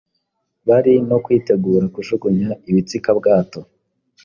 [0.67, 3.59] bari no kwitegura kujugunya ibitsikabwato